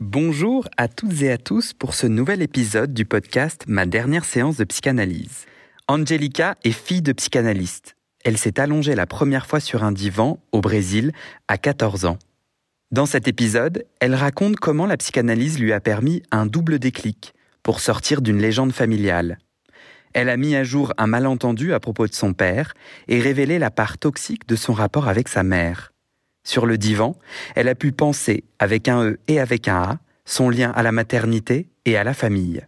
[0.00, 4.56] Bonjour à toutes et à tous pour ce nouvel épisode du podcast Ma dernière séance
[4.56, 5.44] de psychanalyse.
[5.88, 7.96] Angelica est fille de psychanalyste.
[8.24, 11.12] Elle s'est allongée la première fois sur un divan au Brésil
[11.48, 12.18] à 14 ans.
[12.90, 17.78] Dans cet épisode, elle raconte comment la psychanalyse lui a permis un double déclic pour
[17.78, 19.36] sortir d'une légende familiale.
[20.14, 22.72] Elle a mis à jour un malentendu à propos de son père
[23.06, 25.89] et révélé la part toxique de son rapport avec sa mère.
[26.44, 27.16] Sur le divan,
[27.54, 30.92] elle a pu penser, avec un E et avec un A, son lien à la
[30.92, 32.66] maternité et à la famille.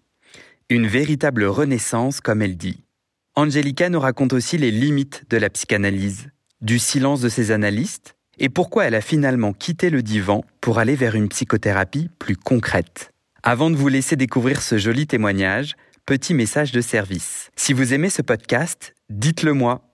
[0.69, 2.84] Une véritable renaissance, comme elle dit.
[3.34, 6.28] Angelica nous raconte aussi les limites de la psychanalyse,
[6.61, 10.97] du silence de ses analystes, et pourquoi elle a finalement quitté le divan pour aller
[10.97, 13.12] vers une psychothérapie plus concrète.
[13.43, 17.50] Avant de vous laisser découvrir ce joli témoignage, petit message de service.
[17.56, 19.92] Si vous aimez ce podcast, dites-le moi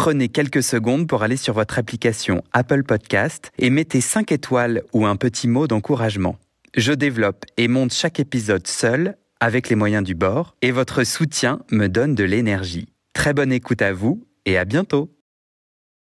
[0.00, 5.06] Prenez quelques secondes pour aller sur votre application Apple Podcast et mettez 5 étoiles ou
[5.06, 6.36] un petit mot d'encouragement.
[6.76, 11.58] Je développe et monte chaque épisode seul, avec les moyens du bord, et votre soutien
[11.72, 12.86] me donne de l'énergie.
[13.12, 15.17] Très bonne écoute à vous et à bientôt.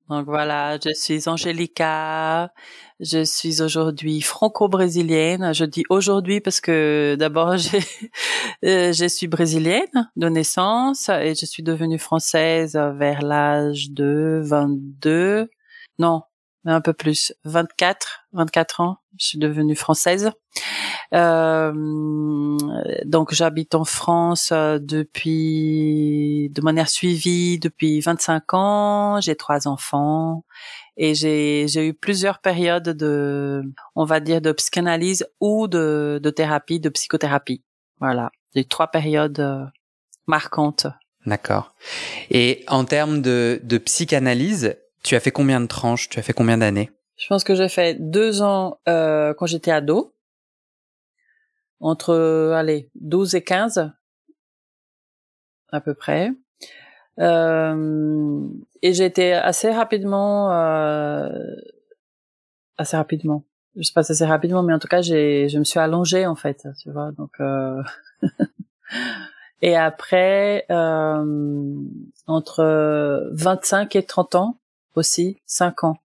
[0.08, 2.52] Donc voilà, je suis Angelica.
[3.00, 5.52] Je suis aujourd'hui franco-brésilienne.
[5.54, 7.50] Je dis aujourd'hui parce que d'abord
[8.64, 15.48] euh, je suis brésilienne de naissance et je suis devenue française vers l'âge de 22.
[15.98, 16.22] Non,
[16.64, 18.96] un peu plus, 24, 24 ans.
[19.18, 20.30] Je suis devenue française.
[21.14, 22.56] Euh,
[23.04, 29.20] donc j'habite en France euh, depuis de manière suivie depuis 25 ans.
[29.20, 30.44] J'ai trois enfants
[30.96, 33.62] et j'ai j'ai eu plusieurs périodes de
[33.94, 37.62] on va dire de psychanalyse ou de de thérapie, de psychothérapie.
[38.00, 39.64] Voilà, j'ai trois périodes euh,
[40.26, 40.86] marquantes.
[41.26, 41.74] D'accord.
[42.30, 46.08] Et en termes de de psychanalyse, tu as fait combien de tranches?
[46.08, 46.90] Tu as fait combien d'années?
[47.16, 50.12] Je pense que j'ai fait deux ans euh, quand j'étais ado
[51.82, 53.92] entre allez 12 et 15
[55.72, 56.32] à peu près.
[57.18, 58.48] Euh,
[58.80, 61.28] et j'ai été assez rapidement euh,
[62.78, 63.44] assez rapidement.
[63.76, 66.26] Je sais pas si assez rapidement, mais en tout cas, j'ai je me suis allongée
[66.26, 67.10] en fait, tu vois.
[67.12, 67.82] Donc euh...
[69.62, 71.74] et après euh,
[72.26, 74.60] entre 25 et 30 ans
[74.94, 76.01] aussi, 5 ans.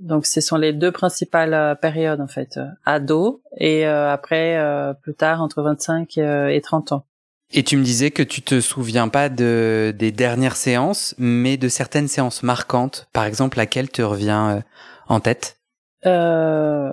[0.00, 4.58] Donc ce sont les deux principales euh, périodes en fait, euh, ado et euh, après
[5.02, 7.04] plus tard entre 25 et 30 ans.
[7.52, 11.68] Et tu me disais que tu te souviens pas de des dernières séances, mais de
[11.68, 13.08] certaines séances marquantes.
[13.12, 14.62] Par exemple, laquelle te revient
[15.08, 15.58] en tête?
[16.06, 16.92] Euh,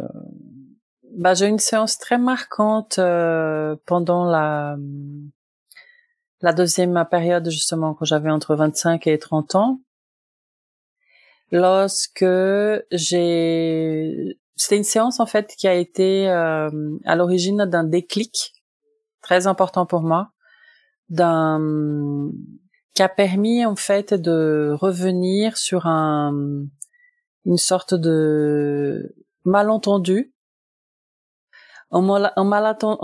[1.16, 3.00] bah, j'ai une séance très marquante
[3.86, 4.78] pendant la
[6.42, 9.80] la deuxième période justement quand j'avais entre 25 et 30 ans
[11.52, 12.26] lorsque
[12.92, 16.70] j'ai c'était une séance en fait qui a été euh,
[17.06, 18.54] à l'origine d'un déclic
[19.22, 20.32] très important pour moi
[21.10, 22.32] d'un
[22.94, 26.34] qui a permis en fait de revenir sur un
[27.46, 29.16] une sorte de
[29.46, 30.34] malentendu
[31.92, 32.44] un,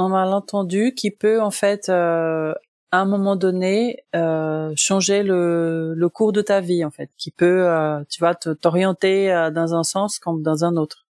[0.10, 2.54] malentendu qui peut en fait euh,
[2.94, 7.32] à un moment donné euh, changer le, le, cours de ta vie en fait, qui
[7.32, 11.08] peut, euh, tu vois, t'orienter euh, dans un sens comme dans un autre.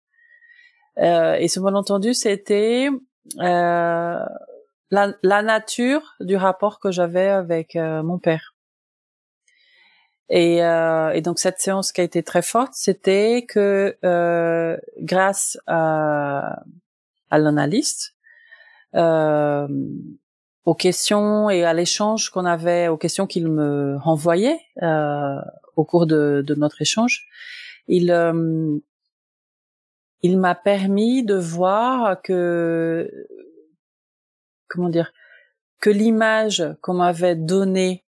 [0.98, 2.88] Euh, et ce malentendu, c'était
[3.40, 4.18] euh,
[4.90, 8.54] la, la, nature du rapport que j'avais avec euh, mon père.
[10.30, 13.98] Et, et, donc cette séance qui a été très forte, c'était que
[14.98, 16.62] grâce à,
[17.30, 18.14] à l'analyste,
[20.66, 25.40] aux questions et à l'échange qu'on avait, aux questions qu'il me renvoyait euh,
[25.76, 27.26] au cours de, de, notre échange,
[27.86, 28.76] il euh,
[30.22, 33.08] il m'a permis de voir que
[34.66, 35.12] comment dire
[35.80, 38.04] que l'image qu'on m'avait donnée,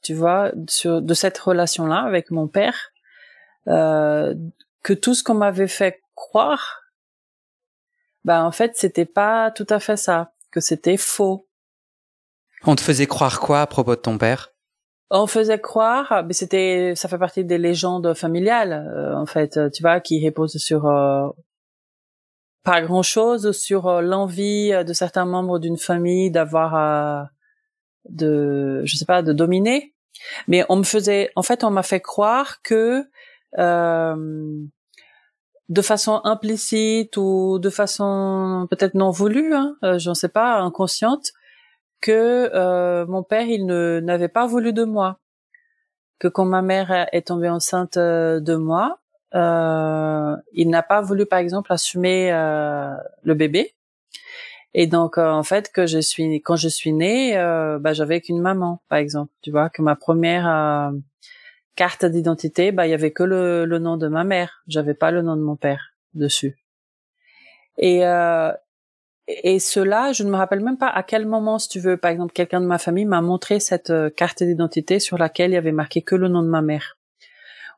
[0.00, 2.92] tu vois, de cette relation-là avec mon père,
[3.66, 4.34] euh,
[4.82, 6.82] que tout ce qu'on m'avait fait croire,
[8.24, 11.48] ben en fait c'était pas tout à fait ça, que c'était faux.
[12.66, 14.50] On te faisait croire quoi à propos de ton père?
[15.10, 19.82] On faisait croire, mais c'était, ça fait partie des légendes familiales euh, en fait, tu
[19.82, 21.28] vois, qui reposent sur euh,
[22.64, 27.28] pas grand chose, sur euh, l'envie de certains membres d'une famille d'avoir,
[28.08, 29.94] de, je sais pas, de dominer.
[30.48, 33.04] Mais on me faisait, en fait, on m'a fait croire que
[33.58, 34.66] euh,
[35.68, 41.32] de façon implicite ou de façon peut-être non voulue, hein, euh, j'en sais pas, inconsciente,
[42.04, 45.20] que euh, mon père il ne n'avait pas voulu de moi,
[46.18, 48.98] que quand ma mère est tombée enceinte euh, de moi,
[49.34, 53.72] euh, il n'a pas voulu par exemple assumer euh, le bébé.
[54.74, 57.32] Et donc en fait que je suis quand je suis née,
[57.80, 60.92] bah j'avais qu'une maman par exemple, tu vois, que ma première
[61.76, 65.10] carte d'identité, bah il y avait que le, le, nom de ma mère, j'avais pas
[65.10, 66.56] le nom de mon père dessus.
[67.78, 68.52] Et euh,
[69.26, 72.10] et cela, je ne me rappelle même pas à quel moment, si tu veux, par
[72.10, 75.58] exemple, quelqu'un de ma famille m'a montré cette euh, carte d'identité sur laquelle il y
[75.58, 76.98] avait marqué que le nom de ma mère,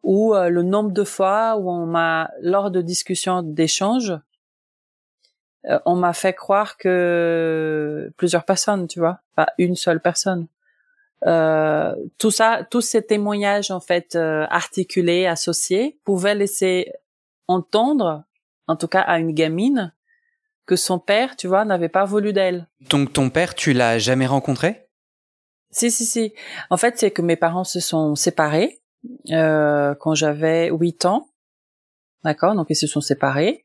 [0.02, 4.14] ou euh, le nombre de fois où on m'a, lors de discussions d'échanges,
[5.68, 10.46] euh, on m'a fait croire que plusieurs personnes, tu vois, pas une seule personne.
[11.26, 16.92] Euh, tout ça, tous ces témoignages en fait euh, articulés, associés, pouvaient laisser
[17.48, 18.24] entendre,
[18.68, 19.92] en tout cas à une gamine,
[20.66, 22.66] que son père, tu vois, n'avait pas voulu d'elle.
[22.90, 24.88] Donc ton père, tu l'as jamais rencontré?
[25.70, 26.32] Si, si, si.
[26.70, 28.80] En fait, c'est que mes parents se sont séparés
[29.30, 31.28] euh, quand j'avais 8 ans.
[32.24, 33.64] D'accord, donc ils se sont séparés.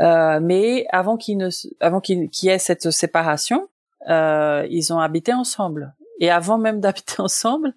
[0.00, 1.48] Euh, mais avant qu'il ne,
[1.80, 3.68] avant qu'il y ait cette séparation,
[4.08, 5.94] euh, ils ont habité ensemble.
[6.20, 7.72] Et avant même d'habiter ensemble,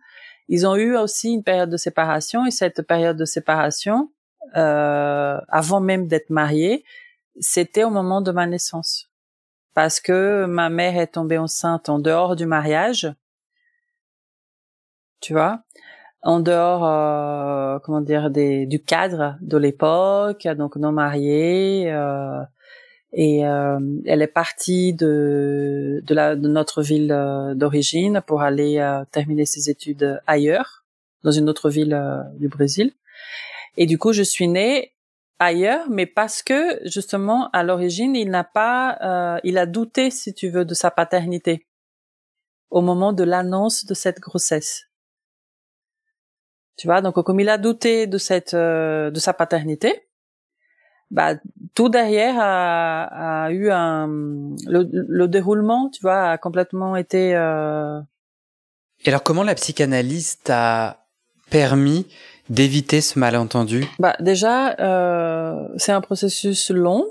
[0.48, 2.46] ils ont eu aussi une période de séparation.
[2.46, 4.12] Et cette période de séparation,
[4.58, 6.84] euh, avant même d'être mariés,
[7.40, 9.10] c'était au moment de ma naissance.
[9.74, 13.14] Parce que ma mère est tombée enceinte en dehors du mariage.
[15.22, 15.64] Tu vois?
[16.22, 22.42] En dehors, euh, comment dire, du cadre de l'époque, donc non mariés, euh,
[23.14, 28.78] et euh, elle est partie de de, la, de notre ville euh, d'origine pour aller
[28.78, 30.84] euh, terminer ses études ailleurs,
[31.24, 32.00] dans une autre ville
[32.38, 32.94] du Brésil.
[33.78, 34.94] Et du coup, je suis née
[35.40, 40.50] ailleurs, mais parce que justement à l'origine, il n'a pas, il a douté, si tu
[40.50, 41.66] veux, de sa paternité
[42.70, 44.86] au moment de l'annonce de cette grossesse.
[46.78, 50.10] Tu vois, donc comme il a douté de cette de sa paternité,
[51.12, 51.34] bah,
[51.74, 54.08] tout derrière a, a eu un
[54.68, 57.36] le, le, déroulement, tu vois, a complètement été.
[57.36, 58.00] Euh...
[59.04, 61.08] Et alors, comment la psychanalyse t'a
[61.50, 62.08] permis
[62.50, 63.86] d'éviter ce malentendu?
[64.00, 67.06] Bah, déjà, euh, c'est un processus long.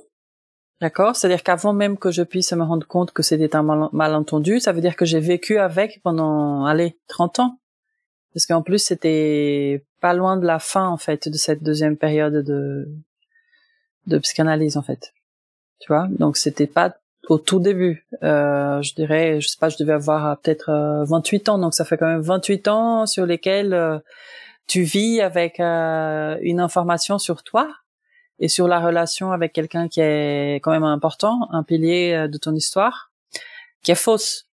[0.80, 4.72] D'accord, c'est-à-dire qu'avant même que je puisse me rendre compte que c'était un malentendu, ça
[4.72, 7.58] veut dire que j'ai vécu avec pendant, allez, 30 ans.
[8.32, 12.44] Parce qu'en plus, c'était pas loin de la fin, en fait, de cette deuxième période
[12.44, 12.88] de,
[14.08, 15.12] de psychanalyse en fait.
[15.80, 16.96] Tu vois, donc c'était pas
[17.28, 18.06] au tout début.
[18.22, 20.70] Euh, je dirais, je sais pas, je devais avoir euh, peut-être
[21.06, 23.98] 28 euh, ans, donc ça fait quand même 28 ans sur lesquels euh,
[24.68, 27.68] tu vis avec une information sur toi
[28.38, 32.54] et sur la relation avec quelqu'un qui est quand même important, un pilier de ton
[32.54, 33.10] histoire,
[33.82, 34.46] qui est fausse.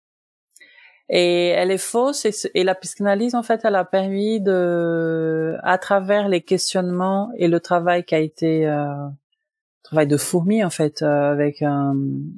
[1.11, 6.29] Et elle est fausse et, la psychanalyse en fait, elle a permis de, à travers
[6.29, 8.67] les questionnements et le travail qui a été
[9.85, 11.93] travail de fourmi en fait euh, avec euh,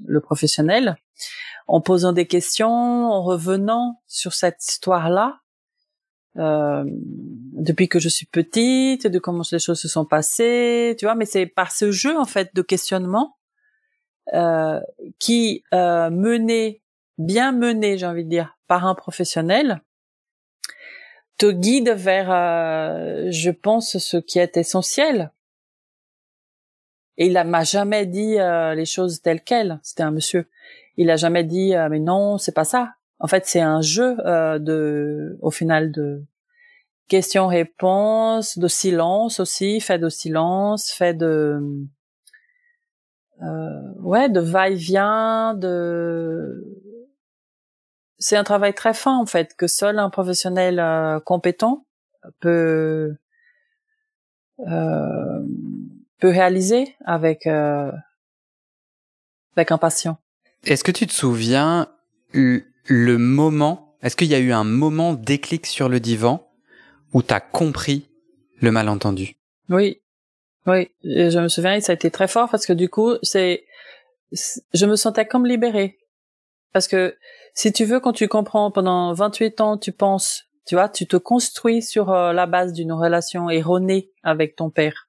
[0.04, 0.96] le professionnel,
[1.66, 5.40] en posant des questions, en revenant sur cette histoire-là,
[6.38, 11.14] euh, depuis que je suis petite, de comment les choses se sont passées, tu vois.
[11.14, 13.36] Mais c'est par ce jeu en fait de questionnement
[14.34, 14.80] euh,
[15.18, 16.82] qui euh, mené,
[17.18, 19.80] bien mené, j'ai envie de dire, par un professionnel,
[21.38, 25.30] te guide vers, euh, je pense, ce qui est essentiel
[27.18, 29.80] et il m'a jamais dit euh, les choses telles quelles.
[29.82, 30.48] C'était un monsieur.
[30.96, 32.94] Il a jamais dit euh, mais non, c'est pas ça.
[33.18, 36.22] En fait, c'est un jeu euh, de, au final de
[37.08, 41.60] questions-réponses, de silence aussi, fait de silence, fait de
[44.00, 46.64] ouais, de va-et-vient, de
[48.18, 51.86] c'est un travail très fin en fait que seul un professionnel euh, compétent
[52.40, 53.14] peut
[54.60, 55.42] euh,
[56.18, 57.92] peut réaliser avec euh,
[59.54, 60.18] avec un patient.
[60.64, 61.88] Est-ce que tu te souviens
[62.86, 66.48] le moment Est-ce qu'il y a eu un moment déclic sur le divan
[67.12, 68.08] où tu as compris
[68.60, 69.36] le malentendu?
[69.68, 70.02] Oui,
[70.66, 73.64] oui, je me souviens, ça a été très fort parce que du coup, c'est,
[74.74, 75.98] je me sentais comme libérée.
[76.72, 77.16] Parce que
[77.54, 81.16] si tu veux, quand tu comprends pendant 28 ans, tu penses, tu vois, tu te
[81.16, 85.05] construis sur euh, la base d'une relation erronée avec ton père.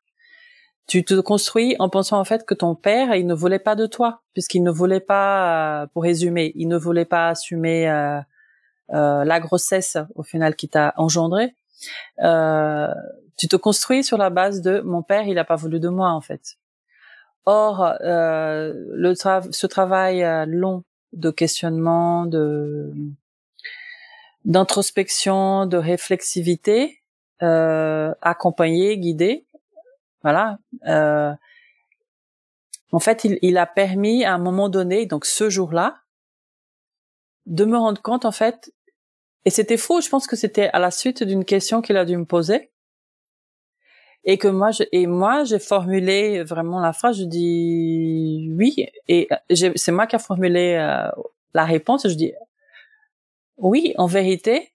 [0.87, 3.85] Tu te construis en pensant en fait que ton père, il ne voulait pas de
[3.85, 8.19] toi, puisqu'il ne voulait pas, euh, pour résumer, il ne voulait pas assumer euh,
[8.93, 11.53] euh la grossesse au final qui t'a engendré.
[12.23, 12.93] Euh,
[13.37, 16.09] tu te construis sur la base de mon père, il n'a pas voulu de moi
[16.09, 16.57] en fait.
[17.45, 22.93] Or, euh, le ce travail euh, long de questionnement, de
[24.45, 27.03] d'introspection, de réflexivité,
[27.39, 29.45] accompagné, guidé,
[30.27, 30.59] voilà.
[30.87, 31.33] Euh,
[32.91, 36.01] en fait, il, a permis à un moment donné, donc ce jour-là,
[37.45, 38.73] de me rendre compte en fait,
[39.45, 40.01] et c'était faux.
[40.01, 42.73] Je pense que c'était à la suite d'une question qu'il a dû me poser
[44.25, 49.91] et que moi et moi j'ai formulé vraiment la phrase je dis oui et c'est
[49.91, 51.09] moi qui a formulé euh,
[51.53, 52.33] la réponse je dis
[53.55, 54.73] oui en vérité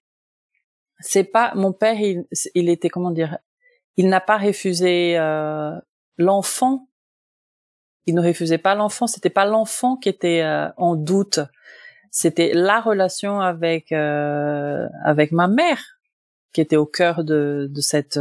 [1.01, 3.37] c'est pas mon père il, il était comment dire
[3.97, 5.71] il n'a pas refusé euh,
[6.17, 6.87] l'enfant.
[8.05, 9.07] Il ne refusait pas l'enfant.
[9.07, 11.39] C'était pas l'enfant qui était euh, en doute.
[12.11, 15.81] C'était la relation avec avec ma mère
[16.51, 18.19] qui était au cœur de, de cette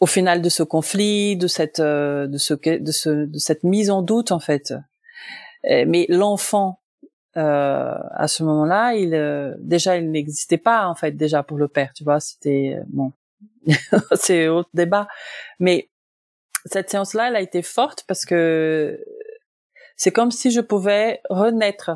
[0.00, 3.90] au final de ce conflit, de cette euh, de ce de ce de cette mise
[3.90, 4.74] en doute en fait.
[5.64, 6.80] Mais l'enfant
[7.36, 11.68] euh, à ce moment-là, il euh, déjà il n'existait pas en fait déjà pour le
[11.68, 13.12] père, tu vois, c'était bon,
[14.14, 15.08] c'est autre débat.
[15.58, 15.90] Mais
[16.66, 19.02] cette séance-là, elle a été forte parce que
[19.96, 21.90] c'est comme si je pouvais renaître.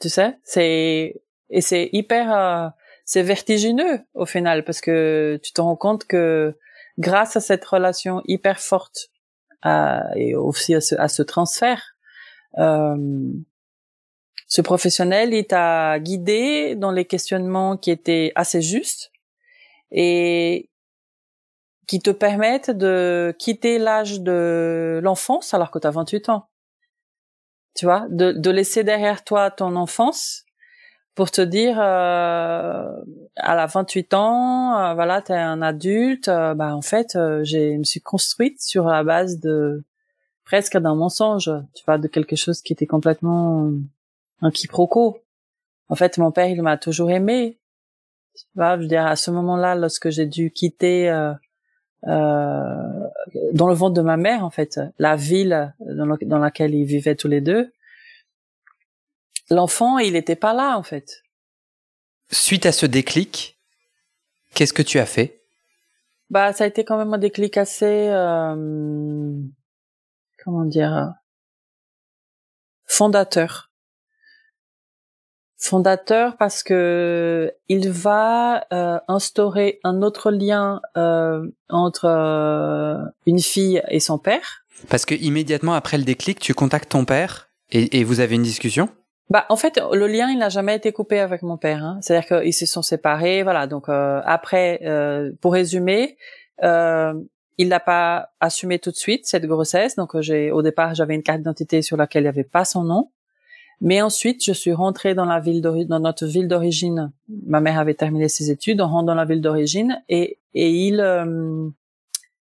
[0.00, 2.72] Tu sais, c'est et c'est hyper
[3.04, 6.56] c'est vertigineux au final parce que tu te rends compte que
[6.98, 9.08] grâce à cette relation hyper forte
[9.66, 11.96] euh, et aussi à ce, à ce transfert,
[12.58, 13.32] euh,
[14.46, 19.09] ce professionnel il t'a guidé dans les questionnements qui étaient assez justes
[19.90, 20.70] et
[21.86, 26.48] qui te permettent de quitter l'âge de l'enfance alors que tu as 28 ans.
[27.74, 30.44] Tu vois, de, de laisser derrière toi ton enfance
[31.14, 32.88] pour te dire euh,
[33.36, 37.44] à la 28 ans euh, voilà tu es un adulte euh, bah en fait euh,
[37.44, 39.84] j'ai me suis construite sur la base de
[40.44, 43.70] presque d'un mensonge tu vois de quelque chose qui était complètement
[44.40, 45.18] un quiproquo
[45.90, 47.58] en fait mon père il m'a toujours aimé
[48.36, 51.32] je veux dire à ce moment-là lorsque j'ai dû quitter euh,
[53.52, 57.16] dans le ventre de ma mère en fait la ville dans, dans laquelle ils vivaient
[57.16, 57.72] tous les deux
[59.50, 61.22] l'enfant, il n'était pas là en fait.
[62.30, 63.58] Suite à ce déclic,
[64.54, 65.42] qu'est-ce que tu as fait?
[66.30, 69.34] Bah, ça a été quand même un déclic assez, euh,
[70.44, 71.12] comment dire,
[72.86, 73.69] fondateur.
[75.62, 82.06] Fondateur parce que il va euh, instaurer un autre lien euh, entre
[83.26, 84.64] une fille et son père.
[84.88, 88.42] Parce que immédiatement après le déclic, tu contactes ton père et, et vous avez une
[88.42, 88.88] discussion?
[89.30, 91.84] Bah, en fait, le lien, il n'a jamais été coupé avec mon père.
[91.84, 91.98] Hein.
[92.02, 93.68] C'est-à-dire qu'ils se sont séparés, voilà.
[93.68, 96.16] Donc euh, après, euh, pour résumer,
[96.64, 97.14] euh,
[97.56, 99.94] il n'a pas assumé tout de suite cette grossesse.
[99.94, 102.82] Donc j'ai, au départ, j'avais une carte d'identité sur laquelle il n'y avait pas son
[102.82, 103.10] nom.
[103.80, 107.12] Mais ensuite, je suis rentrée dans la ville dans notre ville d'origine.
[107.28, 108.80] Ma mère avait terminé ses études.
[108.80, 111.68] On rentre dans la ville d'origine et et il euh,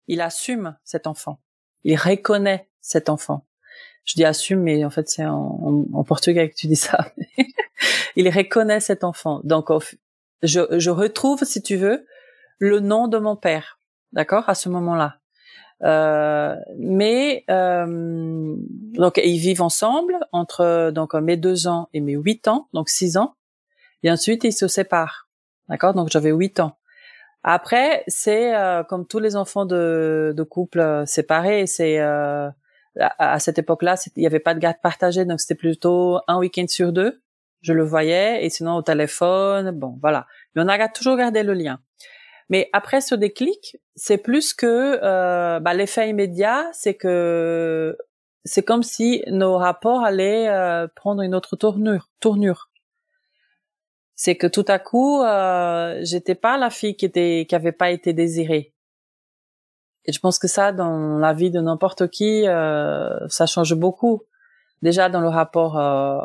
[0.08, 1.38] il assume cet enfant.
[1.84, 3.44] Il reconnaît cet enfant
[4.06, 7.12] je dis assume, mais en fait c'est en, en, portugais que tu dis ça.
[8.16, 9.40] il reconnaît cet enfant.
[9.44, 9.68] Donc
[10.42, 12.06] je, je retrouve, si tu veux,
[12.58, 13.80] le nom de mon père,
[14.12, 15.18] d'accord, à ce moment-là.
[15.82, 18.54] Euh, mais euh,
[18.94, 23.18] donc ils vivent ensemble entre donc mes deux ans et mes huit ans, donc six
[23.18, 23.34] ans,
[24.02, 25.28] et ensuite ils se séparent,
[25.68, 25.92] d'accord?
[25.92, 26.78] Donc j'avais huit ans.
[27.42, 32.48] Après c'est euh, comme tous les enfants de, de couples euh, séparés, c'est euh,
[32.98, 36.66] à, cette époque-là, il n'y avait pas de garde partagée, donc c'était plutôt un week-end
[36.68, 37.20] sur deux.
[37.62, 40.26] Je le voyais, et sinon au téléphone, bon, voilà.
[40.54, 41.80] Mais on a toujours gardé le lien.
[42.48, 47.96] Mais après ce déclic, c'est plus que euh, bah, l'effet immédiat, c'est que
[48.44, 52.08] c'est comme si nos rapports allaient euh, prendre une autre tournure.
[52.20, 52.70] tournure.
[54.14, 57.90] C'est que tout à coup, euh, j'étais pas la fille qui était qui avait pas
[57.90, 58.72] été désirée.
[60.06, 64.22] Et je pense que ça, dans la vie de n'importe qui, euh, ça change beaucoup.
[64.82, 66.20] Déjà dans le rapport euh,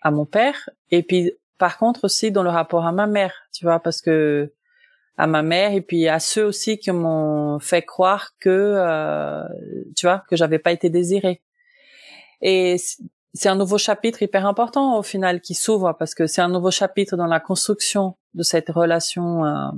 [0.00, 3.64] à mon père, et puis par contre aussi dans le rapport à ma mère, tu
[3.64, 4.52] vois, parce que
[5.18, 9.42] à ma mère et puis à ceux aussi qui m'ont fait croire que euh,
[9.96, 11.42] tu vois que j'avais pas été désirée.
[12.40, 12.76] Et
[13.34, 16.70] c'est un nouveau chapitre hyper important au final qui s'ouvre parce que c'est un nouveau
[16.70, 19.70] chapitre dans la construction de cette relation euh,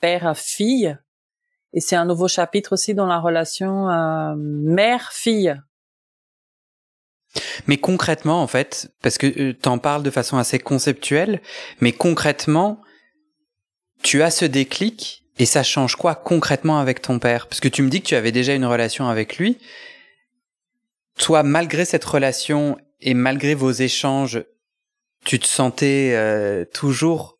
[0.00, 0.96] père-fille
[1.72, 5.56] et c'est un nouveau chapitre aussi dans la relation euh, mère-fille.
[7.66, 11.40] Mais concrètement, en fait, parce que tu en parles de façon assez conceptuelle,
[11.80, 12.80] mais concrètement,
[14.02, 17.46] tu as ce déclic et ça change quoi concrètement avec ton père?
[17.46, 19.58] Parce que tu me dis que tu avais déjà une relation avec lui.
[21.18, 24.44] Toi, malgré cette relation et malgré vos échanges,
[25.24, 27.38] tu te sentais euh, toujours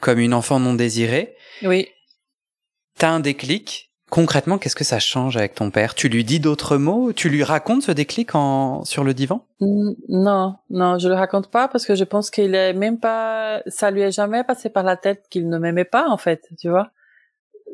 [0.00, 1.36] comme une enfant non désirée.
[1.62, 1.88] Oui.
[2.98, 3.85] T'as un déclic.
[4.08, 5.94] Concrètement, qu'est-ce que ça change avec ton père?
[5.96, 7.12] Tu lui dis d'autres mots?
[7.12, 9.44] Tu lui racontes ce déclic en sur le divan?
[9.60, 13.62] Non, non, je le raconte pas parce que je pense qu'il est même pas.
[13.66, 16.68] Ça lui est jamais passé par la tête qu'il ne m'aimait pas en fait, tu
[16.68, 16.92] vois?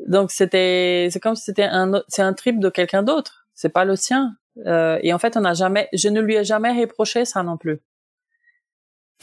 [0.09, 3.47] Donc c'était, c'est comme si c'était un, c'est un trip de quelqu'un d'autre.
[3.55, 4.35] C'est pas le sien.
[4.67, 7.59] Euh, et en fait, on n'a jamais, je ne lui ai jamais reproché ça non
[7.59, 7.81] plus.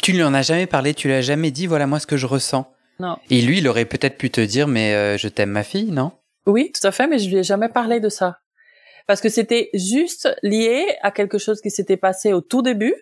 [0.03, 2.17] Tu lui en as jamais parlé, tu lui as jamais dit voilà moi ce que
[2.17, 2.71] je ressens?
[2.99, 3.17] Non.
[3.31, 6.11] Et lui, il aurait peut-être pu te dire mais euh, je t'aime ma fille, non?
[6.45, 8.39] Oui, tout à fait, mais je lui ai jamais parlé de ça
[9.09, 12.93] parce que c'était juste lié à quelque chose qui s'était passé au tout début.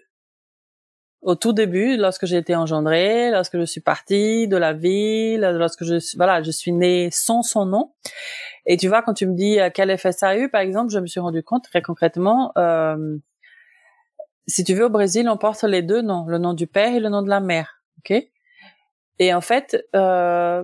[1.22, 5.84] Au tout début, lorsque j'ai été engendrée, lorsque je suis partie de la ville, lorsque
[5.84, 7.92] je voilà, je suis née sans son nom.
[8.66, 10.94] Et tu vois, quand tu me dis euh, quel effet ça a eu, par exemple,
[10.94, 13.18] je me suis rendu compte très concrètement, euh,
[14.48, 17.02] si tu veux, au Brésil, on porte les deux noms, le nom du père et
[17.02, 17.82] le nom de la mère.
[17.98, 18.18] Ok?
[19.20, 20.64] Et en fait, euh,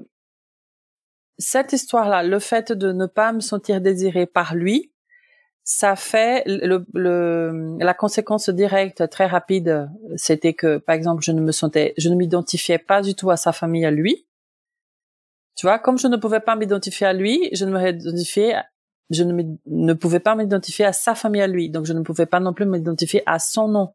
[1.44, 4.92] cette histoire-là, le fait de ne pas me sentir désirée par lui,
[5.64, 11.42] ça fait le, le, la conséquence directe très rapide, c'était que, par exemple, je ne
[11.42, 14.26] me sentais, je ne m'identifiais pas du tout à sa famille à lui.
[15.56, 18.00] Tu vois, comme je ne pouvais pas m'identifier à lui, je ne me
[19.10, 22.26] je ne, ne pouvais pas m'identifier à sa famille à lui, donc je ne pouvais
[22.26, 23.94] pas non plus m'identifier à son nom.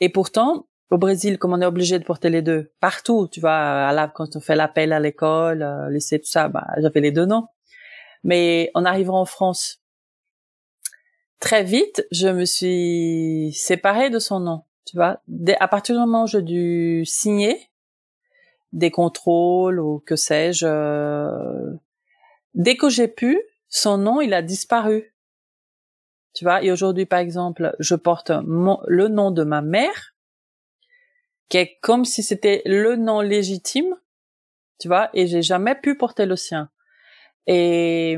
[0.00, 3.56] Et pourtant, au Brésil, comme on est obligé de porter les deux partout, tu vois,
[3.88, 7.12] à la, quand on fait l'appel à l'école, euh, lycée, tout ça, bah, j'avais les
[7.12, 7.46] deux noms.
[8.24, 9.80] Mais en arrivant en France,
[11.38, 15.20] très vite, je me suis séparée de son nom, tu vois.
[15.28, 17.70] Dès, à partir du moment où j'ai dû signer,
[18.72, 20.66] des contrôles ou que sais-je.
[20.66, 21.72] Euh,
[22.54, 25.14] dès que j'ai pu, son nom, il a disparu.
[26.34, 30.09] Tu vois, et aujourd'hui, par exemple, je porte le nom de ma mère,
[31.50, 33.94] qui est comme si c'était le nom légitime,
[34.78, 36.70] tu vois, et j'ai jamais pu porter le sien.
[37.46, 38.16] Et,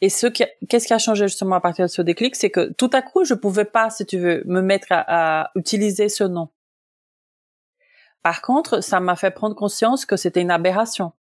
[0.00, 2.90] et ce qu'est-ce qui a changé justement à partir de ce déclic, c'est que tout
[2.94, 6.48] à coup, je pouvais pas, si tu veux, me mettre à, à utiliser ce nom.
[8.22, 11.12] Par contre, ça m'a fait prendre conscience que c'était une aberration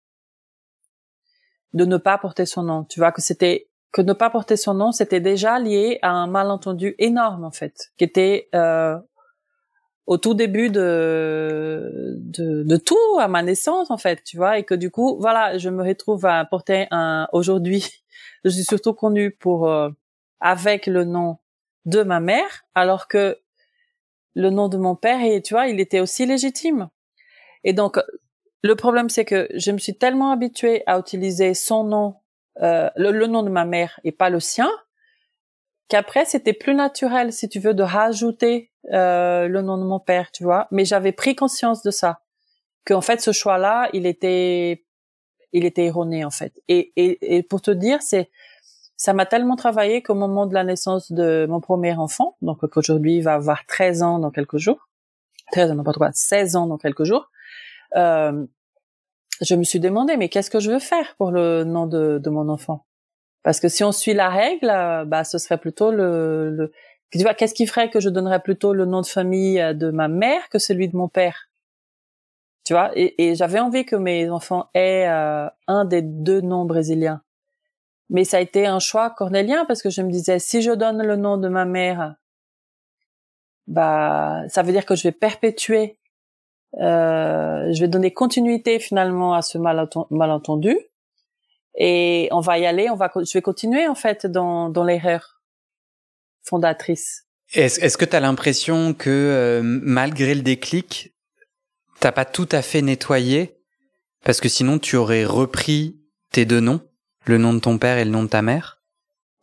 [1.73, 2.83] de ne pas porter son nom.
[2.83, 6.27] Tu vois que c'était que ne pas porter son nom, c'était déjà lié à un
[6.27, 8.99] malentendu énorme en fait, qui était euh,
[10.09, 14.63] au tout début de, de, de tout à ma naissance en fait, tu vois, et
[14.63, 17.27] que du coup, voilà, je me retrouve à porter un.
[17.31, 17.87] Aujourd'hui,
[18.43, 19.89] je suis surtout connue pour euh,
[20.39, 21.37] avec le nom
[21.85, 23.37] de ma mère, alors que
[24.33, 26.89] le nom de mon père et tu vois, il était aussi légitime.
[27.63, 27.99] Et donc,
[28.63, 32.15] le problème, c'est que je me suis tellement habituée à utiliser son nom,
[32.63, 34.71] euh, le, nom de ma mère et pas le sien,
[35.89, 40.31] qu'après, c'était plus naturel, si tu veux, de rajouter euh, le nom de mon père,
[40.31, 40.67] tu vois.
[40.71, 42.21] Mais j'avais pris conscience de ça,
[42.85, 44.85] qu'en fait, ce choix-là, il était,
[45.51, 46.53] il était erroné en fait.
[46.67, 48.29] Et, et, et pour te dire, c'est
[48.99, 53.15] ça m'a tellement travaillé qu'au moment de la naissance de mon premier enfant, donc qu'aujourd'hui
[53.15, 54.89] il va avoir 13 ans dans quelques jours,
[55.53, 57.31] 13 ans, pas quoi, 16 ans dans quelques jours,
[57.95, 58.45] euh,
[59.41, 62.29] je me suis demandé, mais qu'est-ce que je veux faire pour le nom de, de
[62.29, 62.85] mon enfant?
[63.43, 64.67] Parce que si on suit la règle,
[65.07, 66.71] bah ce serait plutôt le, le
[67.11, 70.07] tu vois, qu'est-ce qui ferait que je donnerais plutôt le nom de famille de ma
[70.07, 71.49] mère que celui de mon père?
[72.65, 76.65] Tu vois, et, et j'avais envie que mes enfants aient euh, un des deux noms
[76.65, 77.23] brésiliens.
[78.11, 81.01] Mais ça a été un choix cornélien parce que je me disais, si je donne
[81.01, 82.15] le nom de ma mère,
[83.65, 85.97] bah, ça veut dire que je vais perpétuer,
[86.79, 90.77] euh, je vais donner continuité finalement à ce malentendu.
[91.79, 95.41] Et on va y aller, on va, je vais continuer en fait dans, dans l'erreur.
[96.43, 97.25] fondatrice.
[97.53, 101.15] Est-ce est que tu as l'impression que euh, malgré le déclic,
[101.99, 103.57] t'as pas tout à fait nettoyé?
[104.23, 105.99] Parce que sinon tu aurais repris
[106.31, 106.81] tes deux noms,
[107.25, 108.81] le nom de ton père et le nom de ta mère?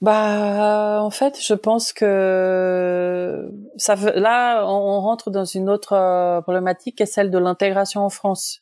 [0.02, 6.98] Bah, en fait, je pense que ça là, on rentre dans une autre euh, problématique
[6.98, 8.60] qui est celle de l'intégration en France,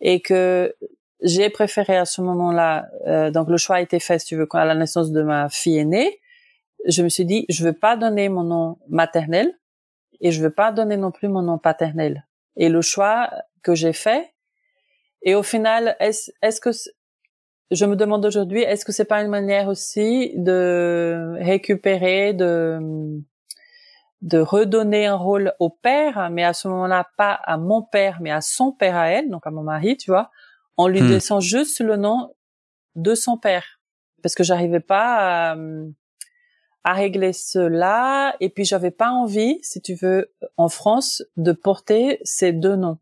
[0.00, 0.74] et que
[1.22, 2.88] j'ai préféré à ce moment-là.
[3.06, 5.48] Euh, donc, le choix a été fait, si tu veux, à la naissance de ma
[5.48, 6.20] fille aînée.
[6.86, 9.52] Je me suis dit, je veux pas donner mon nom maternel
[10.20, 12.26] et je veux pas donner non plus mon nom paternel.
[12.56, 13.30] Et le choix
[13.62, 14.32] que j'ai fait,
[15.22, 16.70] et au final, est-ce est que
[17.70, 23.20] je me demande aujourd'hui, est-ce que c'est pas une manière aussi de récupérer, de
[24.20, 28.32] de redonner un rôle au père, mais à ce moment-là pas à mon père, mais
[28.32, 30.30] à son père à elle, donc à mon mari, tu vois,
[30.78, 31.10] en lui hmm.
[31.10, 32.34] laissant juste le nom
[32.94, 33.80] de son père,
[34.22, 35.56] parce que j'arrivais pas à,
[36.84, 42.18] à régler cela, et puis j'avais pas envie, si tu veux, en France, de porter
[42.22, 42.98] ces deux noms.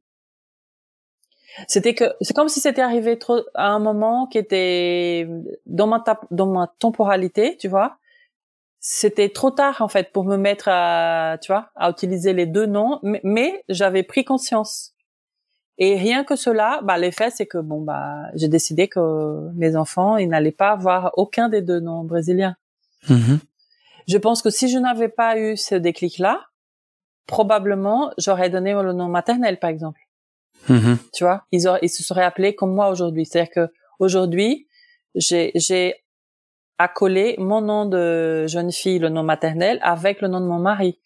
[1.69, 5.27] C'était que c'est comme si c'était arrivé trop à un moment qui était
[5.65, 7.99] dans ma dans ma temporalité, tu vois.
[8.81, 12.67] C'était trop tard en fait pour me mettre à tu vois à utiliser les deux
[12.67, 14.96] noms, mais, j'avais pris conscience.
[15.79, 20.17] Et rien que cela, bah l'effet c'est que bon bah j'ai décidé que mes enfants
[20.17, 22.57] ils n'allaient pas avoir aucun des deux noms brésiliens.
[23.09, 23.39] Mm-hmm.
[24.09, 26.47] Je pense que si je n'avais pas eu ce déclic là,
[27.27, 30.01] probablement j'aurais donné le nom maternel par exemple.
[30.69, 30.97] Mm-hmm.
[31.13, 33.27] Tu vois, ils, auraient, ils se seraient appelés comme moi aujourd'hui.
[33.27, 34.67] C'est-à-dire que aujourd'hui,
[35.15, 35.95] j'ai, j'ai
[36.79, 40.99] accolé mon nom de jeune fille, le nom maternel, avec le nom de mon mari.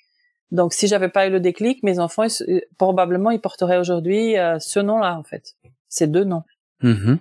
[0.51, 2.27] Donc, si j'avais pas eu le déclic, mes enfants,
[2.77, 5.55] probablement, ils porteraient aujourd'hui euh, ce nom-là, en fait.
[5.89, 6.43] Ces deux noms.
[6.83, 7.19] Mm-hmm.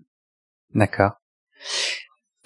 [0.75, 1.13] D'accord.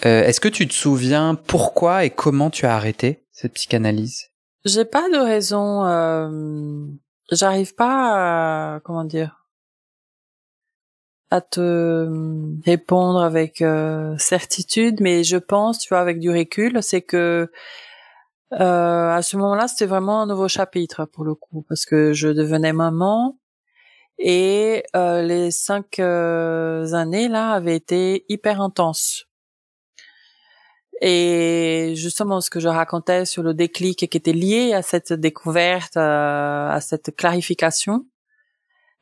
[0.06, 4.30] Euh, est-ce que tu te souviens pourquoi et comment tu as arrêté cette psychanalyse?
[4.66, 5.86] J'ai pas de raison.
[5.86, 6.86] Euh,
[7.32, 9.40] J'arrive pas à comment dire
[11.32, 16.84] à te euh, répondre avec euh, certitude, mais je pense, tu vois, avec du recul,
[16.84, 17.52] c'est que
[18.60, 22.30] euh, à ce moment-là, c'était vraiment un nouveau chapitre pour le coup, parce que je
[22.30, 23.38] devenais maman
[24.20, 29.28] et les cinq années là avaient été hyper intenses.
[31.02, 35.98] Et justement, ce que je racontais sur le déclic qui était lié à cette découverte,
[35.98, 38.06] à cette clarification,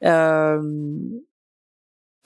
[0.03, 0.61] euh,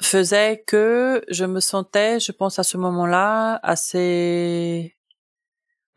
[0.01, 4.95] faisait que je me sentais, je pense à ce moment-là, assez,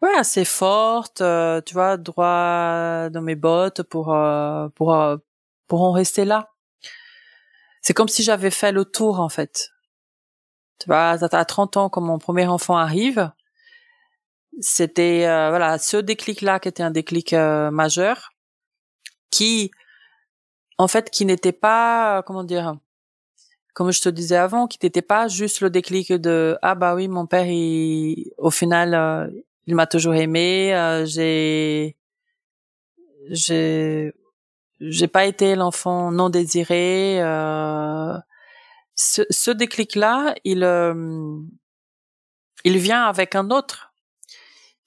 [0.03, 5.17] ouais, assez forte, euh, tu vois, droit dans mes bottes pour euh, pour euh,
[5.69, 6.51] pour en rester là.
[7.83, 9.71] C'est comme si j'avais fait le tour en fait.
[10.81, 13.33] Tu vois, à 30 ans quand mon premier enfant arrive,
[14.61, 18.31] c'était voilà ce déclic là qui était un déclic majeur,
[19.31, 19.71] qui
[20.79, 22.77] en fait qui n'était pas comment dire
[23.79, 27.07] comme je te disais avant, qui n'était pas juste le déclic de ah bah oui
[27.07, 29.29] mon père il au final euh,
[29.69, 31.95] il m'a toujours aimé, euh, j'ai
[33.29, 34.15] j'ai
[34.81, 37.21] j'ai pas été l'enfant non désiré.
[37.21, 38.17] Euh,
[38.95, 40.65] ce, ce déclic là, il
[42.65, 43.93] il vient avec un autre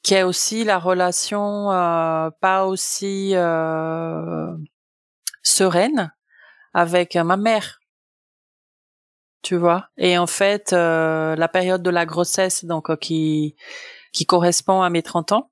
[0.02, 1.68] qui est aussi la relation
[2.42, 3.34] pas aussi
[5.44, 6.12] sereine
[6.74, 7.82] avec ma mère
[9.42, 9.90] tu vois?
[9.98, 13.56] Et en fait, euh, la période de la grossesse, donc euh, qui
[14.12, 15.52] qui correspond à mes 30 ans,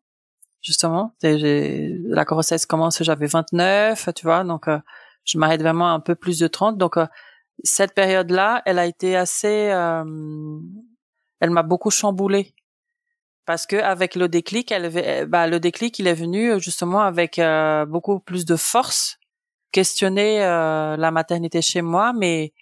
[0.61, 1.13] justement.
[1.21, 4.79] La grossesse commence, j'avais 29, tu vois, donc euh,
[5.25, 6.77] je m'arrête vraiment un peu plus de 30.
[6.77, 6.97] Donc
[7.63, 9.47] cette période-là, elle a été assez,
[11.39, 12.53] elle m'a beaucoup chamboulée
[13.45, 17.41] parce que avec le déclic, elle, bah, le déclic, il est venu justement avec
[17.87, 19.17] beaucoup plus de force,
[19.71, 22.53] questionner la maternité chez moi, mais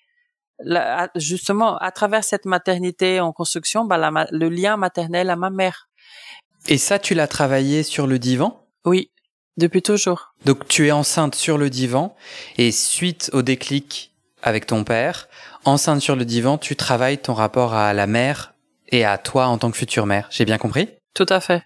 [1.16, 5.87] justement, à travers cette maternité en construction, bah, le lien maternel à ma mère.
[6.70, 8.62] Et ça, tu l'as travaillé sur le divan?
[8.86, 9.10] Oui,
[9.56, 10.34] depuis toujours.
[10.46, 12.14] Donc tu es enceinte sur le divan
[12.58, 15.30] et suite au déclic avec ton père,
[15.64, 18.54] enceinte sur le divan, tu travailles ton rapport à la mère
[18.90, 20.28] et à toi en tant que future mère.
[20.30, 20.90] J'ai bien compris?
[21.14, 21.64] Tout à fait.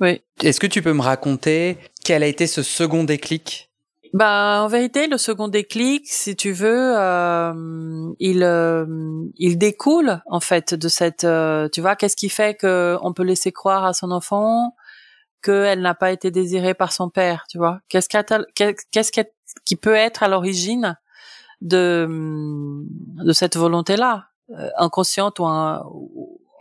[0.00, 0.20] Oui.
[0.42, 3.70] Est-ce que tu peux me raconter quel a été ce second déclic?
[4.12, 8.84] Bah, en vérité, le second déclic, si tu veux, euh, il euh,
[9.36, 13.22] il découle en fait de cette, euh, tu vois, qu'est-ce qui fait que on peut
[13.22, 14.74] laisser croire à son enfant
[15.42, 17.80] qu'elle n'a pas été désirée par son père, tu vois?
[17.88, 19.12] Qu'est-ce qu'est-ce
[19.64, 20.98] qui peut être à l'origine
[21.62, 22.06] de
[23.24, 24.26] de cette volonté-là,
[24.76, 25.46] inconsciente ou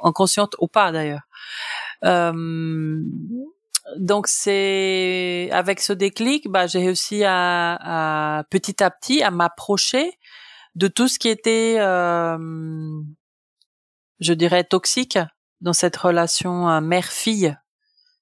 [0.04, 1.28] inconsciente ou pas d'ailleurs
[3.98, 10.18] donc c'est avec ce déclic, bah, j'ai réussi à, à, petit à petit à m'approcher
[10.76, 12.38] de tout ce qui était, euh,
[14.20, 15.20] je dirais, toxique
[15.60, 17.56] dans cette relation euh, mère-fille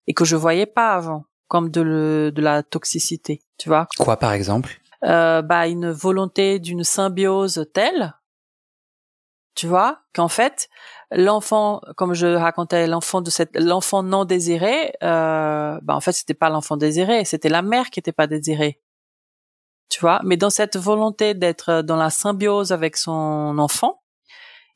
[0.07, 3.87] et que je voyais pas avant comme de, le, de la toxicité, tu vois.
[3.97, 4.79] Quoi par exemple?
[5.03, 8.13] Euh, Bah une volonté d'une symbiose telle,
[9.55, 10.69] tu vois, qu'en fait
[11.11, 16.33] l'enfant, comme je racontais, l'enfant de cette, l'enfant non désiré, euh, bah en fait c'était
[16.33, 18.79] pas l'enfant désiré, c'était la mère qui était pas désirée,
[19.89, 20.21] tu vois?
[20.23, 24.01] Mais dans cette volonté d'être dans la symbiose avec son enfant,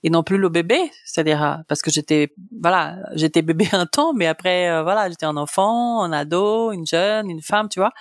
[0.05, 4.27] et non plus le bébé, c'est-à-dire parce que j'étais voilà, j'étais bébé un temps, mais
[4.27, 7.91] après euh, voilà, j'étais un enfant, un ado, une jeune, une femme, tu vois,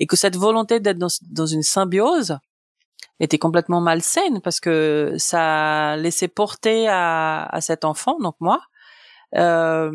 [0.00, 2.38] et que cette volonté d'être dans, dans une symbiose
[3.20, 8.60] était complètement malsaine parce que ça laissait porter à, à cet enfant, donc moi,
[9.36, 9.90] euh,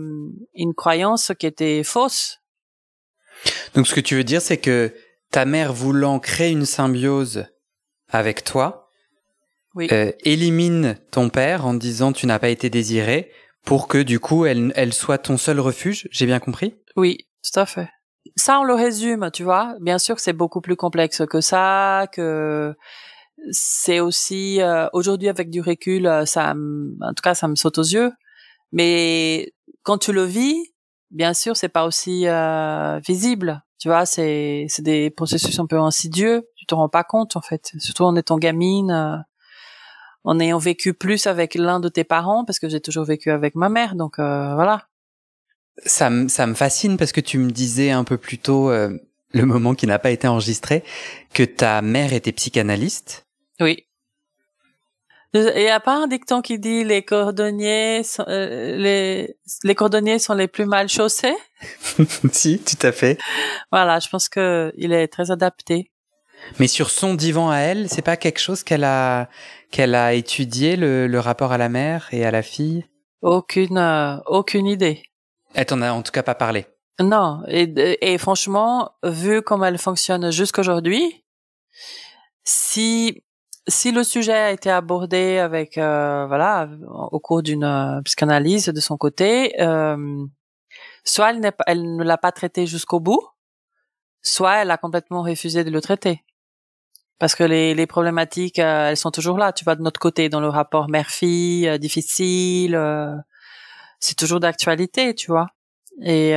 [0.53, 2.39] une croyance qui était fausse.
[3.73, 4.93] Donc ce que tu veux dire, c'est que
[5.31, 7.45] ta mère voulant créer une symbiose
[8.09, 8.89] avec toi,
[9.77, 13.31] euh, élimine ton père en disant tu n'as pas été désiré
[13.63, 16.07] pour que du coup elle, elle soit ton seul refuge.
[16.11, 16.75] J'ai bien compris?
[16.95, 17.87] Oui, tout à fait.
[18.35, 19.75] Ça, on le résume, tu vois.
[19.81, 22.75] Bien sûr que c'est beaucoup plus complexe que ça, que
[23.51, 27.77] c'est aussi euh, aujourd'hui avec du recul, euh, ça, en tout cas, ça me saute
[27.77, 28.11] aux yeux.
[28.71, 29.53] Mais
[29.83, 30.73] quand tu le vis,
[31.11, 33.63] bien sûr, c'est pas aussi euh, visible.
[33.79, 36.47] Tu vois, c'est c'est des processus un peu insidieux.
[36.57, 39.25] Tu te rends pas compte en fait, surtout en étant gamine
[40.23, 43.55] en ayant vécu plus avec l'un de tes parents, parce que j'ai toujours vécu avec
[43.55, 44.88] ma mère, donc euh, voilà.
[45.85, 48.89] Ça, ça me fascine parce que tu me disais un peu plus tôt, euh,
[49.31, 50.83] le moment qui n'a pas été enregistré,
[51.33, 53.25] que ta mère était psychanalyste.
[53.59, 53.85] Oui.
[55.33, 60.17] Il n'y a pas un dicton qui dit les cordonniers sont, euh, les les cordonniers
[60.17, 61.35] sont les plus mal chaussés?
[62.31, 63.19] Si, tout à fait.
[63.71, 65.91] Voilà, je pense que il est très adapté.
[66.57, 69.29] Mais sur son divan à elle, c'est pas quelque chose qu'elle a
[69.69, 72.85] qu'elle a étudié le, le, rapport à la mère et à la fille?
[73.21, 75.03] Aucune euh, aucune idée.
[75.53, 76.65] Elle t'en a en tout cas pas parlé.
[76.99, 81.23] Non, et, franchement, vu comment elle fonctionne jusqu'aujourd'hui,
[82.43, 83.23] si
[83.67, 86.67] si le sujet a été abordé avec euh, voilà
[87.11, 90.25] au cours d'une euh, psychanalyse de son côté, euh,
[91.05, 93.21] soit elle, elle ne l'a pas traité jusqu'au bout,
[94.23, 96.23] soit elle a complètement refusé de le traiter
[97.19, 99.51] parce que les, les problématiques, euh, elles sont toujours là.
[99.51, 102.75] Tu vois, de notre côté, dans le rapport mère-fille, euh, difficile,
[103.99, 105.47] c'est toujours d'actualité, tu vois.
[106.01, 106.31] Et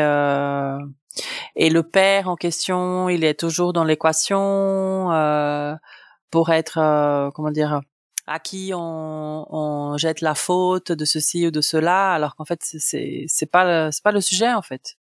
[1.56, 5.08] et le père en question, il est toujours dans l'équation
[6.30, 7.80] pour être, comment dire,
[8.26, 12.60] à qui on, on jette la faute de ceci ou de cela, alors qu'en fait,
[12.62, 14.96] c'est c'est pas c'est pas le sujet en fait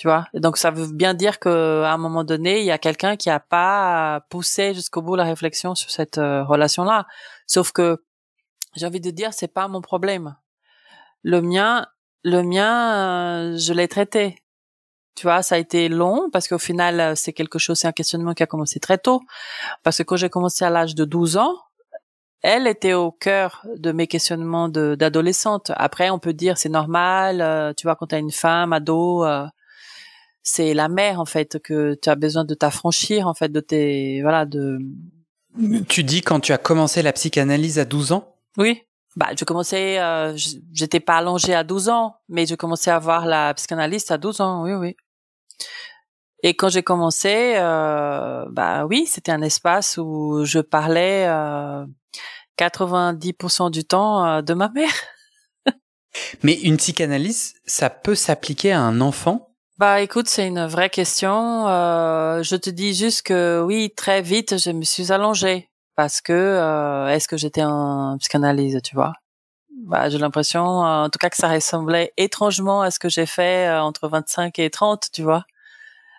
[0.00, 0.26] tu vois?
[0.32, 3.28] donc ça veut bien dire que à un moment donné, il y a quelqu'un qui
[3.28, 7.06] a pas poussé jusqu'au bout la réflexion sur cette euh, relation-là.
[7.46, 8.02] Sauf que
[8.76, 10.36] j'ai envie de dire, c'est pas mon problème.
[11.22, 11.86] Le mien,
[12.24, 14.36] le mien, euh, je l'ai traité.
[15.14, 17.92] Tu vois, ça a été long parce qu'au final, euh, c'est quelque chose, c'est un
[17.92, 19.20] questionnement qui a commencé très tôt.
[19.82, 21.56] Parce que quand j'ai commencé à l'âge de 12 ans,
[22.42, 25.72] elle était au cœur de mes questionnements d'adolescente.
[25.76, 29.26] Après, on peut dire c'est normal, tu vois, quand tu as une femme ado,
[30.42, 34.22] c'est la mer en fait que tu as besoin de t'affranchir en fait de tes
[34.22, 34.78] voilà de
[35.88, 38.36] tu dis quand tu as commencé la psychanalyse à 12 ans?
[38.56, 38.82] Oui.
[39.20, 40.34] Bah, je commençais, euh,
[40.72, 44.40] j'étais pas allongée à 12 ans, mais je commençais à voir la psychanalyste à 12
[44.40, 44.96] ans, oui, oui.
[46.42, 51.84] Et quand j'ai commencé, euh, bah oui, c'était un espace où je parlais euh,
[52.58, 54.94] 90% du temps euh, de ma mère.
[56.42, 59.50] mais une psychanalyse, ça peut s'appliquer à un enfant?
[59.76, 61.68] Bah écoute, c'est une vraie question.
[61.68, 65.69] Euh, je te dis juste que oui, très vite, je me suis allongée
[66.00, 69.12] parce que euh, est-ce que j'étais en psychanalyse, tu vois?
[69.84, 73.68] Bah, j'ai l'impression, en tout cas, que ça ressemblait étrangement à ce que j'ai fait
[73.68, 75.44] euh, entre 25 et 30, tu vois?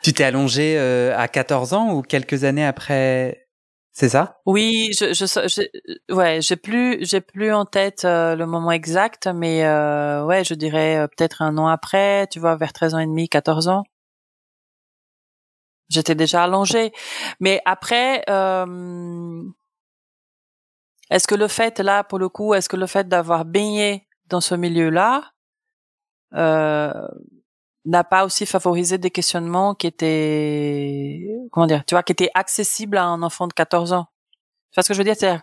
[0.04, 3.48] Tu t'es allongée à 14 ans ou quelques années après
[3.92, 4.40] c'est ça?
[4.46, 9.28] Oui, je, je, je ouais, j'ai plus, j'ai plus en tête euh, le moment exact,
[9.34, 13.00] mais euh, ouais, je dirais euh, peut-être un an après, tu vois, vers 13 ans
[13.00, 13.84] et demi, 14 ans.
[15.92, 16.94] J'étais déjà allongée,
[17.42, 19.44] mais après, euh,
[21.12, 24.42] est-ce que le fait là, pour le coup, est-ce que le fait d'avoir baigné dans
[24.42, 25.32] ce milieu-là,
[26.34, 26.92] euh,
[27.86, 32.98] n'a pas aussi favorisé des questionnements qui étaient comment dire tu vois qui étaient accessibles
[32.98, 34.08] à un enfant de 14 ans?
[34.72, 35.16] Tu vois ce que je veux dire?
[35.18, 35.40] C'est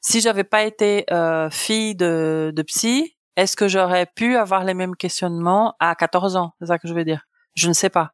[0.00, 4.74] si j'avais pas été euh, fille de, de psy est-ce que j'aurais pu avoir les
[4.74, 6.52] mêmes questionnements à 14 ans?
[6.60, 7.26] C'est ça que je veux dire.
[7.54, 8.12] Je ne sais pas.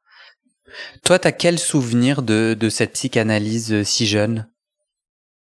[1.03, 4.49] Toi, t'as quel souvenir de, de cette psychanalyse euh, si jeune?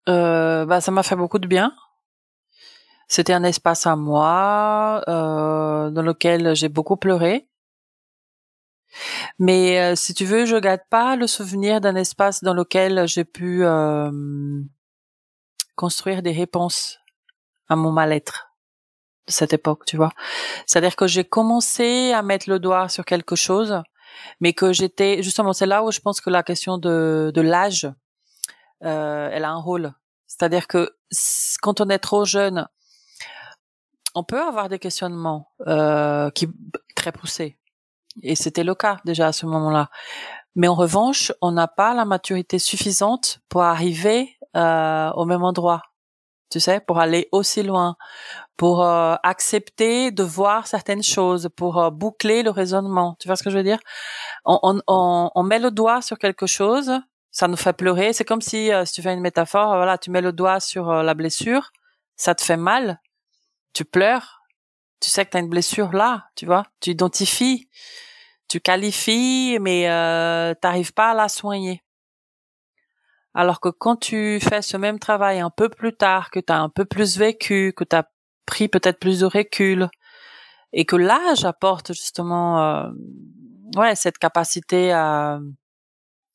[0.10, 1.74] Euh, bah, ça m'a fait beaucoup de bien.
[3.08, 7.48] C'était un espace à moi euh, dans lequel j'ai beaucoup pleuré.
[9.40, 13.26] Mais euh, si tu veux, je garde pas le souvenir d'un espace dans lequel j'ai
[13.26, 14.12] pu euh,
[15.76, 17.00] construire des réponses
[17.68, 18.48] à mon mal-être
[19.28, 20.12] de cette époque, tu vois.
[20.66, 23.82] C'est-à-dire que j'ai commencé à mettre le doigt sur quelque chose,
[24.40, 27.88] mais que j'étais justement, c'est là où je pense que la question de, de l'âge,
[28.84, 29.94] euh, elle a un rôle.
[30.28, 30.96] C'est-à-dire que
[31.62, 32.68] quand on est trop jeune,
[34.16, 36.48] on peut avoir des questionnements euh, qui
[36.96, 37.58] très poussés,
[38.24, 39.90] et c'était le cas déjà à ce moment-là.
[40.56, 45.82] Mais en revanche, on n'a pas la maturité suffisante pour arriver euh, au même endroit
[46.52, 47.98] tu sais, pour aller aussi loin,
[48.58, 53.18] pour euh, accepter de voir certaines choses, pour euh, boucler le raisonnement.
[53.20, 53.80] Tu vois ce que je veux dire?
[54.46, 56.92] On, on, on, on, met le doigt sur quelque chose,
[57.36, 58.14] ça nous fait pleurer.
[58.14, 60.92] C'est comme si, euh, si tu fais une métaphore, voilà, tu mets le doigt sur
[61.04, 61.72] la blessure,
[62.16, 63.02] ça te fait mal,
[63.74, 64.42] tu pleures,
[65.02, 67.70] tu sais que tu as une blessure là, tu vois, tu identifies,
[68.48, 71.84] tu qualifies, mais euh, t'arrives pas à la soigner.
[73.34, 76.60] Alors que quand tu fais ce même travail un peu plus tard, que tu as
[76.60, 78.10] un peu plus vécu, que tu as
[78.46, 79.90] pris peut-être plus de recul,
[80.72, 82.90] et que l'âge apporte justement euh,
[83.76, 85.40] ouais cette capacité à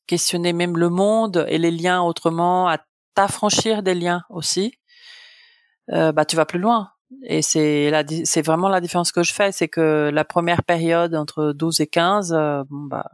[0.07, 2.79] questionner même le monde et les liens autrement, à
[3.15, 4.73] t'affranchir des liens aussi,
[5.91, 6.91] euh, bah tu vas plus loin.
[7.23, 7.91] Et c'est
[8.23, 11.87] c'est vraiment la différence que je fais, c'est que la première période entre 12 et
[11.87, 13.11] 15, euh, bon bah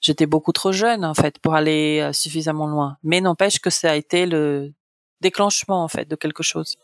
[0.00, 2.98] j'étais beaucoup trop jeune en fait pour aller euh, suffisamment loin.
[3.02, 4.72] Mais n'empêche que ça a été le
[5.22, 6.76] déclenchement en fait de quelque chose.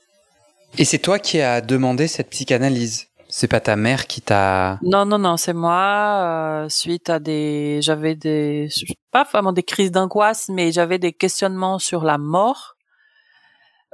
[0.79, 3.10] Et c'est toi qui as demandé cette psychanalyse?
[3.31, 4.79] C'est pas ta mère qui t'a.
[4.83, 8.69] Non non non, c'est moi euh, suite à des, j'avais des,
[9.11, 12.77] pas vraiment des crises d'angoisse, mais j'avais des questionnements sur la mort.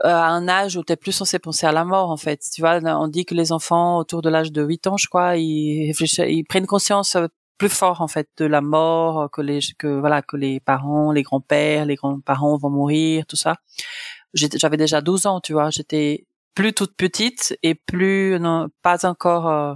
[0.04, 2.40] Euh, à un âge où tu es plus censé penser à la mort en fait.
[2.52, 5.36] Tu vois, on dit que les enfants autour de l'âge de 8 ans, je crois,
[5.36, 5.94] ils,
[6.28, 7.16] ils prennent conscience
[7.58, 11.22] plus fort en fait de la mort que les que voilà que les parents les
[11.22, 13.56] grands-pères les grands-parents vont mourir tout ça
[14.34, 19.48] j'avais déjà 12 ans tu vois j'étais plus toute petite et plus non pas encore
[19.48, 19.74] euh,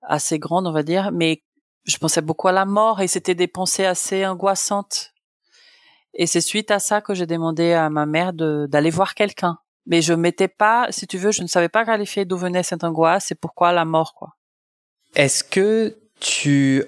[0.00, 1.42] assez grande on va dire mais
[1.84, 5.12] je pensais beaucoup à la mort et c'était des pensées assez angoissantes.
[6.14, 9.58] Et c'est suite à ça que j'ai demandé à ma mère d'aller voir quelqu'un.
[9.86, 12.84] Mais je m'étais pas si tu veux je ne savais pas qualifier d'où venait cette
[12.84, 14.36] angoisse et pourquoi la mort quoi.
[15.14, 16.84] Est-ce que tu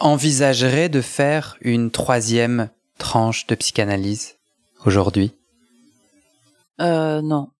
[0.00, 4.36] envisagerais de faire une troisième tranche de psychanalyse
[4.84, 5.32] aujourd'hui?
[6.80, 7.50] Euh, Non.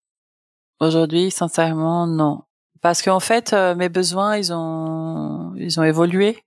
[0.79, 2.43] Aujourd'hui, sincèrement, non.
[2.81, 6.37] Parce qu'en fait, euh, mes besoins, ils ont, ils ont évolué.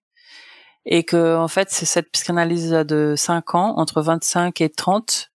[0.87, 5.31] Et que, en fait, c'est cette psychanalyse de 5 ans, entre 25 et 30,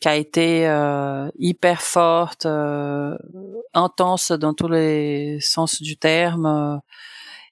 [0.00, 3.16] qui a été euh, hyper forte, euh,
[3.74, 6.80] intense dans tous les sens du terme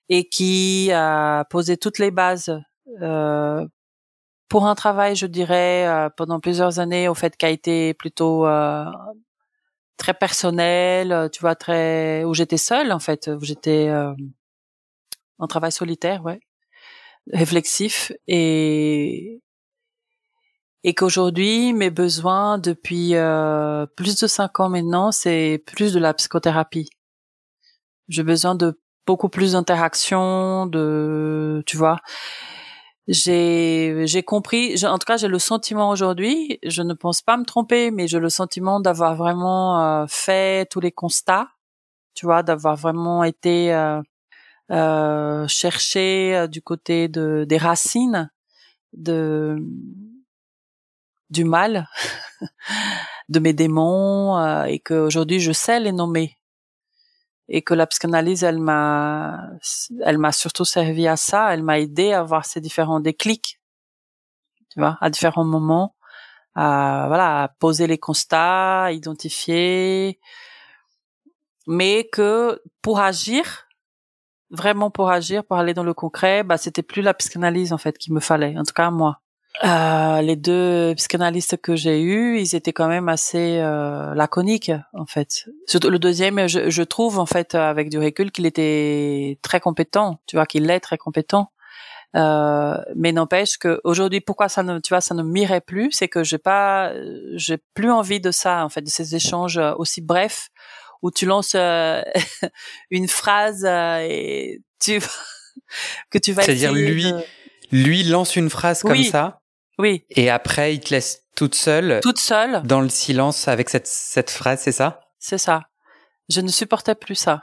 [0.09, 2.61] et qui a posé toutes les bases
[3.01, 3.67] euh,
[4.49, 8.47] pour un travail, je dirais, euh, pendant plusieurs années, au fait, qui a été plutôt
[8.47, 8.85] euh,
[10.03, 13.89] très personnel, tu vois, très où j'étais seule en fait, où j'étais
[15.39, 16.41] en travail solitaire, ouais,
[17.33, 19.41] réflexif et
[20.83, 23.13] et qu'aujourd'hui mes besoins depuis
[23.97, 26.91] plus de cinq ans maintenant, c'est plus de la psychothérapie.
[28.09, 31.99] J'ai besoin de beaucoup plus d'interaction, de, tu vois.
[33.09, 37.45] J'ai, j'ai compris, en tout cas, j'ai le sentiment aujourd'hui, je ne pense pas me
[37.45, 41.49] tromper, mais j'ai le sentiment d'avoir vraiment euh, fait tous les constats,
[42.15, 44.01] tu vois, d'avoir vraiment été euh,
[44.71, 48.31] euh, chercher euh, du côté de des racines
[48.95, 49.59] de
[51.31, 51.89] du mal,
[53.29, 56.37] de mes démons, euh, et qu'aujourd'hui je sais les nommer
[57.49, 59.51] et que la psychanalyse, elle m'a,
[60.05, 61.53] elle m'a surtout servi à ça.
[61.55, 63.61] Elle m'a aidé à avoir ces différents déclics,
[64.71, 65.97] tu vois, à différents moments,
[66.55, 70.19] à voilà, à poser les constats, à identifier,
[71.67, 73.69] mais que pour agir,
[74.51, 77.99] vraiment pour agir, pour aller dans le concret, bah c'était plus la psychanalyse en fait
[77.99, 79.22] qu'il me fallait, en tout cas moi.
[79.65, 85.07] Euh, les deux psychanalystes que j'ai eus, ils étaient quand même assez euh, laconiques en
[85.07, 85.47] fait.
[85.67, 90.21] Surtout le deuxième, je, je, trouve en fait avec du recul qu'il était très compétent.
[90.27, 91.53] Tu vois qu'il est très compétent.
[92.15, 96.09] Euh, mais n'empêche que aujourd'hui, pourquoi ça ne, tu vois, ça ne m'irait plus, c'est
[96.09, 96.93] que j'ai pas,
[97.35, 100.51] j'ai plus envie de ça en fait, de ces échanges aussi brefs
[101.03, 102.03] où tu lances euh,
[102.91, 105.01] une phrase euh, et tu
[106.11, 107.05] que tu vas C'est-à-dire lui,
[107.71, 109.41] lui lance une phrase comme ça.
[109.83, 110.05] Oui.
[110.11, 111.99] Et après, il te laisse toute seule.
[112.03, 112.63] Toute seule.
[112.63, 115.01] Dans le silence avec cette, cette phrase, c'est ça?
[115.19, 115.65] C'est ça.
[116.29, 117.41] Je ne supportais plus ça.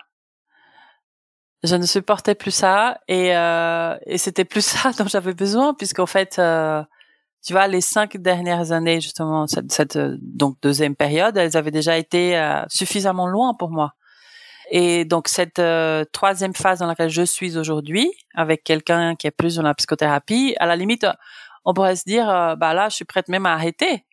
[1.64, 6.06] Je ne supportais plus ça et, euh, et c'était plus ça dont j'avais besoin puisqu'en
[6.06, 6.82] fait, euh,
[7.46, 11.98] tu vois, les cinq dernières années justement, cette, cette donc deuxième période, elles avaient déjà
[11.98, 13.96] été euh, suffisamment loin pour moi.
[14.72, 19.32] Et donc cette euh, troisième phase dans laquelle je suis aujourd'hui, avec quelqu'un qui est
[19.32, 21.06] plus dans la psychothérapie, à la limite,
[21.66, 24.06] on pourrait se dire, euh, bah là, je suis prête même à arrêter.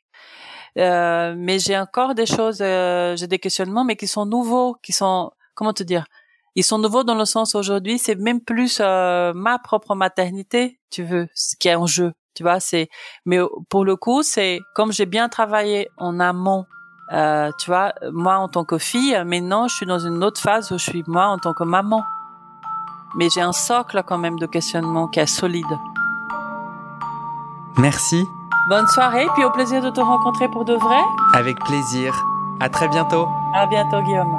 [0.78, 5.30] Euh, mais j'ai encore des choses, j'ai des questionnements, mais qui sont nouveaux, qui sont,
[5.54, 6.04] comment te dire,
[6.54, 11.28] ils sont nouveaux dans le sens aujourd'hui, c'est même plus ma propre maternité, tu veux,
[11.34, 12.12] ce qui est en jeu.
[12.34, 12.88] Tu vois, c'est,
[13.24, 13.38] mais
[13.70, 16.66] pour le coup, c'est comme j'ai bien travaillé en amont
[17.12, 20.72] euh, tu vois, moi en tant que fille, maintenant je suis dans une autre phase
[20.72, 22.04] où je suis moi en tant que maman.
[23.16, 25.64] Mais j'ai un socle quand même de questionnement qui est solide.
[27.78, 28.24] Merci.
[28.70, 31.00] Bonne soirée, puis au plaisir de te rencontrer pour de vrai.
[31.34, 32.24] Avec plaisir.
[32.58, 33.26] À très bientôt.
[33.54, 34.34] À bientôt, Guillaume.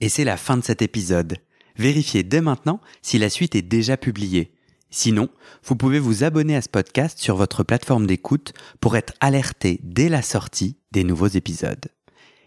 [0.00, 1.36] Et c'est la fin de cet épisode.
[1.76, 4.54] Vérifiez dès maintenant si la suite est déjà publiée.
[4.88, 5.28] Sinon,
[5.62, 10.08] vous pouvez vous abonner à ce podcast sur votre plateforme d'écoute pour être alerté dès
[10.08, 11.90] la sortie des nouveaux épisodes.